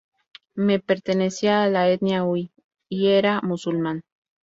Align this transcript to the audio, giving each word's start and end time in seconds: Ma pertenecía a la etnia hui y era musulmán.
Ma 0.55 0.79
pertenecía 0.87 1.53
a 1.61 1.69
la 1.69 1.83
etnia 1.93 2.23
hui 2.27 2.51
y 2.89 2.99
era 3.19 3.39
musulmán. 3.43 4.01